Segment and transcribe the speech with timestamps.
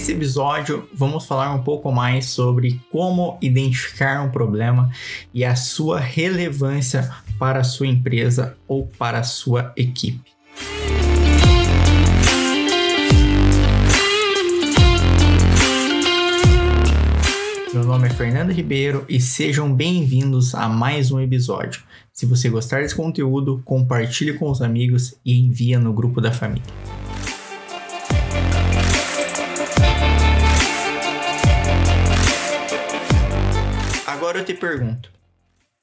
[0.00, 4.90] Nesse episódio, vamos falar um pouco mais sobre como identificar um problema
[5.34, 10.32] e a sua relevância para a sua empresa ou para a sua equipe.
[17.74, 21.82] Meu nome é Fernando Ribeiro e sejam bem-vindos a mais um episódio.
[22.10, 26.72] Se você gostar desse conteúdo, compartilhe com os amigos e envia no grupo da família.
[34.30, 35.10] Agora eu te pergunto: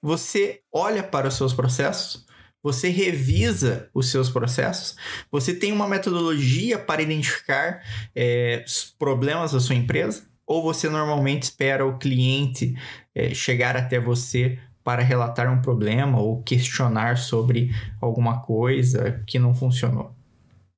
[0.01, 2.25] você olha para os seus processos?
[2.63, 4.95] Você revisa os seus processos?
[5.29, 7.83] Você tem uma metodologia para identificar
[8.15, 8.63] é,
[8.97, 10.25] problemas da sua empresa?
[10.45, 12.73] Ou você normalmente espera o cliente
[13.13, 19.53] é, chegar até você para relatar um problema ou questionar sobre alguma coisa que não
[19.53, 20.16] funcionou?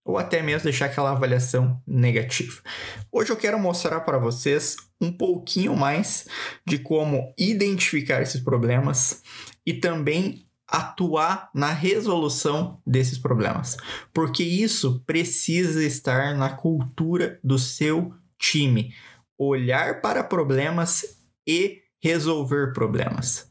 [0.09, 2.63] Ou até mesmo deixar aquela avaliação negativa.
[3.11, 6.27] Hoje eu quero mostrar para vocês um pouquinho mais
[6.65, 9.21] de como identificar esses problemas
[9.63, 13.77] e também atuar na resolução desses problemas,
[14.11, 18.95] porque isso precisa estar na cultura do seu time
[19.37, 23.48] olhar para problemas e resolver problemas.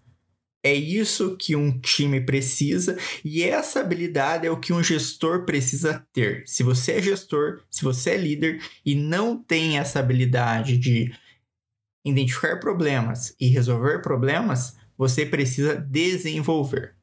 [0.63, 6.05] É isso que um time precisa e essa habilidade é o que um gestor precisa
[6.13, 6.43] ter.
[6.47, 11.13] Se você é gestor, se você é líder e não tem essa habilidade de
[12.05, 16.95] identificar problemas e resolver problemas, você precisa desenvolver.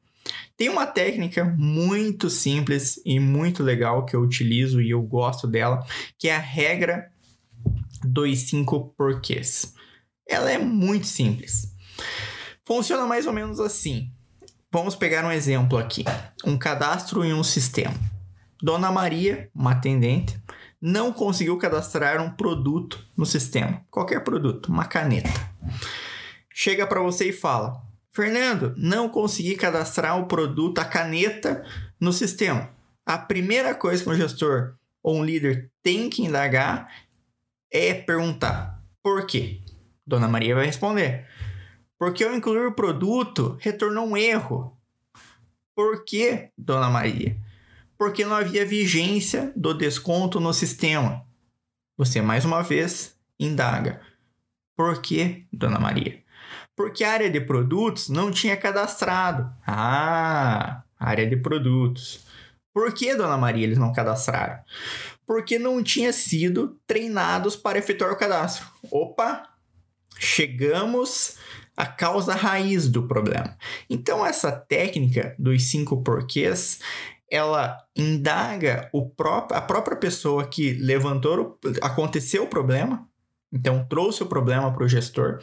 [0.56, 5.84] Tem uma técnica muito simples e muito legal que eu utilizo e eu gosto dela,
[6.18, 7.10] que é a regra
[8.02, 9.74] dos cinco porquês.
[10.28, 11.74] Ela é muito simples.
[12.66, 14.10] Funciona mais ou menos assim.
[14.72, 16.04] Vamos pegar um exemplo aqui:
[16.44, 17.94] um cadastro em um sistema.
[18.60, 20.38] Dona Maria, uma atendente,
[20.80, 25.30] não conseguiu cadastrar um produto no sistema, qualquer produto, uma caneta.
[26.52, 27.80] Chega para você e fala:
[28.12, 31.64] Fernando, não consegui cadastrar o produto, a caneta,
[32.00, 32.70] no sistema.
[33.04, 36.90] A primeira coisa que um gestor ou um líder tem que indagar
[37.70, 39.60] é perguntar por quê?
[40.04, 41.26] Dona Maria vai responder.
[41.98, 44.76] Porque ao incluir o produto, retornou um erro.
[45.74, 47.36] Por que, Dona Maria?
[47.98, 51.24] Porque não havia vigência do desconto no sistema.
[51.96, 54.00] Você mais uma vez indaga.
[54.76, 56.22] Por que, Dona Maria?
[56.74, 59.50] Porque a área de produtos não tinha cadastrado.
[59.66, 62.26] Ah, área de produtos.
[62.74, 64.62] Por que, Dona Maria, eles não cadastraram?
[65.26, 68.66] porque não tinha sido treinados para efetuar o cadastro.
[68.90, 69.42] Opa,
[70.18, 71.36] chegamos
[71.76, 73.56] à causa raiz do problema.
[73.88, 76.80] Então essa técnica dos cinco porquês
[77.30, 83.06] ela indaga o próprio, a própria pessoa que levantou, aconteceu o problema,
[83.56, 85.38] então, trouxe o problema para o gestor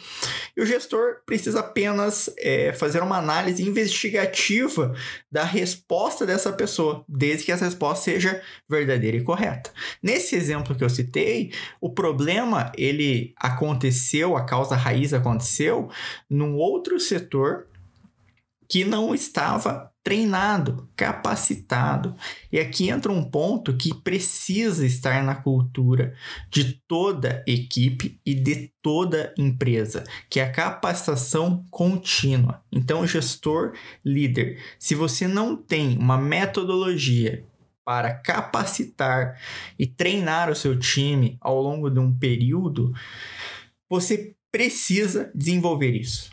[0.56, 4.94] e o gestor precisa apenas é, fazer uma análise investigativa
[5.32, 9.72] da resposta dessa pessoa, desde que essa resposta seja verdadeira e correta.
[10.02, 11.52] Nesse exemplo que eu citei,
[11.82, 15.90] o problema ele aconteceu, a causa raiz aconteceu
[16.30, 17.66] num outro setor
[18.70, 22.16] que não estava treinado, capacitado.
[22.52, 26.14] E aqui entra um ponto que precisa estar na cultura
[26.50, 32.62] de toda equipe e de toda empresa, que é a capacitação contínua.
[32.70, 37.46] Então, gestor, líder, se você não tem uma metodologia
[37.86, 39.40] para capacitar
[39.80, 42.94] e treinar o seu time ao longo de um período,
[43.90, 46.30] você precisa desenvolver isso.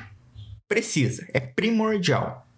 [0.69, 2.49] Precisa, é primordial.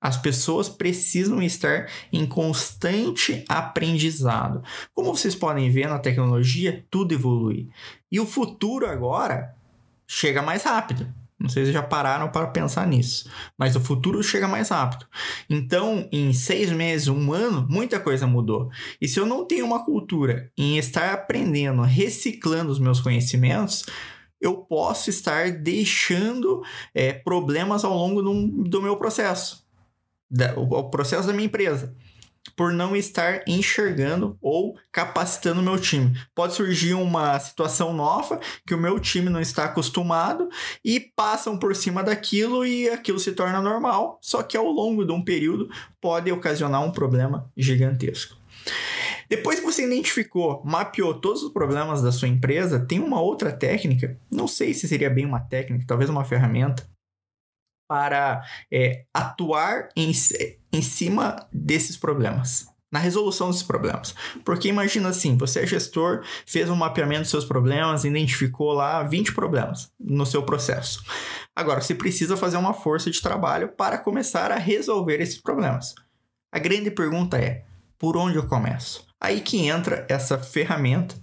[0.00, 4.62] As pessoas precisam estar em constante aprendizado.
[4.94, 7.68] Como vocês podem ver na tecnologia, tudo evolui.
[8.12, 9.54] E o futuro agora
[10.06, 11.12] chega mais rápido.
[11.38, 15.06] Não sei se já pararam para pensar nisso, mas o futuro chega mais rápido.
[15.50, 18.70] Então, em seis meses, um ano, muita coisa mudou.
[19.00, 23.84] E se eu não tenho uma cultura em estar aprendendo, reciclando os meus conhecimentos,
[24.40, 26.62] eu posso estar deixando
[26.94, 29.65] é, problemas ao longo do, do meu processo
[30.30, 31.94] da, o, o processo da minha empresa
[32.54, 36.16] por não estar enxergando ou capacitando o meu time.
[36.34, 40.48] Pode surgir uma situação nova que o meu time não está acostumado
[40.84, 45.12] e passam por cima daquilo e aquilo se torna normal, só que ao longo de
[45.12, 45.68] um período
[46.00, 48.36] pode ocasionar um problema gigantesco.
[49.28, 54.16] Depois que você identificou, mapeou todos os problemas da sua empresa, tem uma outra técnica,
[54.30, 56.88] não sei se seria bem uma técnica, talvez uma ferramenta,
[57.88, 58.42] para
[58.72, 60.12] é, atuar em,
[60.72, 62.66] em cima desses problemas.
[62.90, 64.14] na resolução desses problemas.
[64.44, 69.34] Porque imagina assim, você é gestor, fez um mapeamento dos seus problemas, identificou lá 20
[69.34, 71.04] problemas no seu processo.
[71.54, 75.94] Agora, você precisa fazer uma força de trabalho para começar a resolver esses problemas.
[76.52, 77.64] A grande pergunta é:
[77.98, 79.06] por onde eu começo?
[79.20, 81.16] Aí que entra essa ferramenta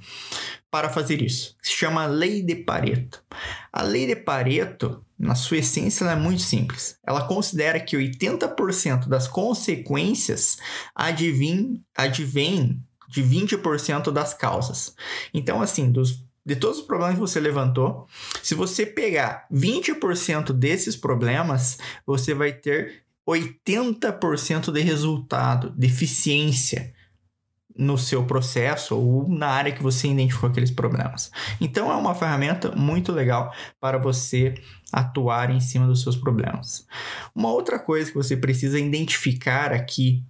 [0.74, 1.56] para fazer isso.
[1.62, 3.24] Se chama Lei de Pareto.
[3.72, 6.98] A Lei de Pareto, na sua essência, é muito simples.
[7.06, 10.58] Ela considera que 80% das consequências
[10.96, 14.96] advêm, advém de 20% das causas.
[15.32, 18.08] Então, assim, dos de todos os problemas que você levantou,
[18.42, 26.94] se você pegar 20% desses problemas, você vai ter 80% de resultado, de eficiência
[27.76, 31.32] no seu processo ou na área que você identificou aqueles problemas.
[31.60, 34.54] Então é uma ferramenta muito legal para você
[34.92, 36.86] atuar em cima dos seus problemas.
[37.34, 40.24] Uma outra coisa que você precisa identificar aqui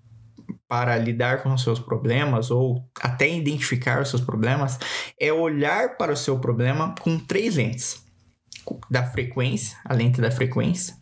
[0.67, 4.79] para lidar com os seus problemas ou até identificar os seus problemas
[5.19, 8.03] é olhar para o seu problema com três lentes:
[8.89, 10.95] da frequência, a lente da frequência,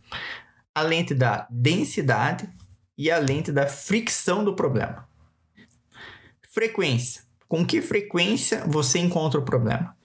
[0.73, 2.49] a lente da densidade
[2.97, 5.07] e a lente da fricção do problema.
[6.53, 7.21] Frequência.
[7.47, 9.95] Com que frequência você encontra o problema?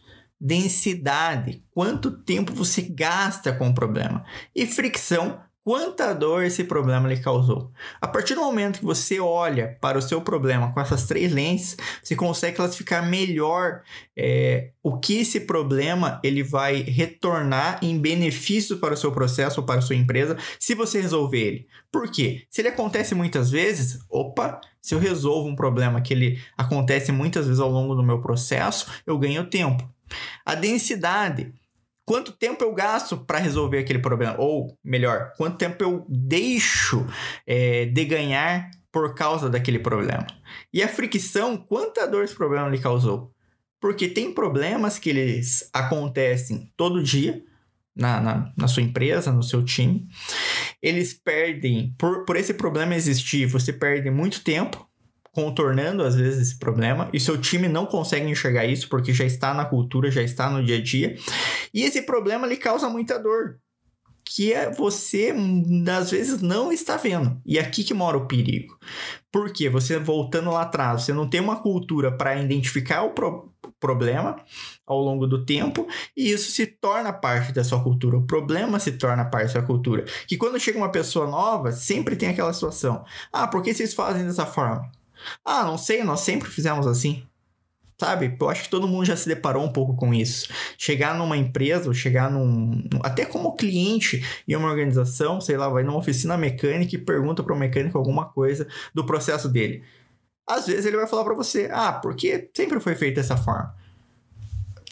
[0.41, 1.61] Densidade.
[1.73, 4.25] Quanto tempo você gasta com o problema?
[4.55, 7.73] E fricção quanta dor esse problema lhe causou.
[8.01, 11.77] A partir do momento que você olha para o seu problema com essas três lentes,
[12.01, 13.83] você consegue classificar melhor
[14.17, 19.67] é, o que esse problema ele vai retornar em benefício para o seu processo ou
[19.67, 21.67] para a sua empresa se você resolver ele.
[21.91, 22.45] Por quê?
[22.49, 27.45] Se ele acontece muitas vezes, opa, se eu resolvo um problema que ele acontece muitas
[27.45, 29.83] vezes ao longo do meu processo, eu ganho tempo.
[30.45, 31.53] A densidade
[32.07, 34.37] quanto tempo eu gasto para resolver aquele problema?
[34.39, 37.05] Ou, melhor, quanto tempo eu deixo
[37.45, 40.27] é, de ganhar por causa daquele problema?
[40.73, 43.33] E a fricção, quanta dor esse problema lhe causou?
[43.81, 47.43] Porque tem problemas que eles acontecem todo dia
[47.95, 50.07] na, na, na sua empresa, no seu time.
[50.81, 54.89] Eles perdem, por, por esse problema existir, você perde muito tempo
[55.37, 59.53] contornando às vezes esse problema e seu time não consegue enxergar isso porque já está
[59.53, 61.15] na cultura, já está no dia a dia.
[61.75, 63.59] E esse problema lhe causa muita dor,
[64.25, 65.35] que é você
[65.95, 67.39] às vezes não está vendo.
[67.45, 68.79] E é aqui que mora o perigo.
[69.31, 74.37] Porque você voltando lá atrás, você não tem uma cultura para identificar o pro problema
[74.87, 75.87] ao longo do tempo
[76.17, 78.17] e isso se torna parte da sua cultura.
[78.17, 80.07] O problema se torna parte da sua cultura.
[80.27, 84.25] Que quando chega uma pessoa nova, sempre tem aquela situação: "Ah, por que vocês fazem
[84.25, 84.91] dessa forma?"
[85.45, 87.27] Ah, não sei, nós sempre fizemos assim.
[87.99, 88.37] Sabe?
[88.39, 90.53] Eu acho que todo mundo já se deparou um pouco com isso.
[90.77, 92.87] Chegar numa empresa, ou chegar num.
[93.03, 97.55] Até como cliente em uma organização, sei lá, vai numa oficina mecânica e pergunta para
[97.55, 99.83] o mecânico alguma coisa do processo dele.
[100.47, 103.75] Às vezes ele vai falar para você: ah, porque sempre foi feito dessa forma.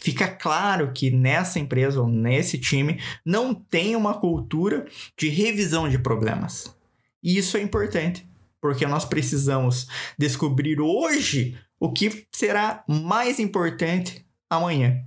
[0.01, 4.85] Fica claro que nessa empresa ou nesse time não tem uma cultura
[5.17, 6.75] de revisão de problemas.
[7.23, 8.27] E isso é importante
[8.65, 15.03] porque nós precisamos descobrir hoje o que será mais importante amanhã.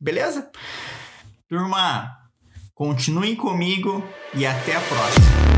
[0.00, 0.48] Beleza?
[1.48, 2.16] Turma,
[2.72, 5.51] continuem comigo e até a próxima.